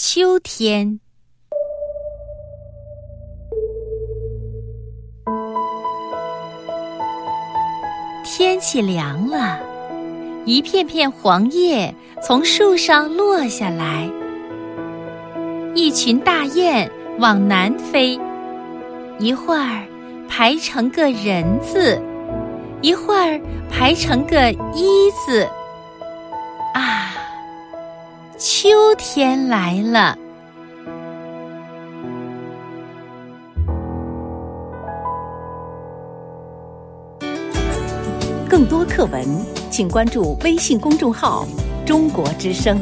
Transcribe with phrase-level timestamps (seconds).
[0.00, 1.00] 秋天，
[8.24, 9.58] 天气凉了，
[10.44, 11.92] 一片片黄叶
[12.22, 14.08] 从树上落下来。
[15.74, 16.88] 一群大雁
[17.18, 18.16] 往南飞，
[19.18, 19.84] 一会儿
[20.28, 22.00] 排成个人字，
[22.82, 25.44] 一会儿排成个一字。
[28.68, 30.14] 秋天来了！
[38.46, 39.24] 更多课文，
[39.70, 41.48] 请关注微信公众号
[41.86, 42.78] “中国之声”。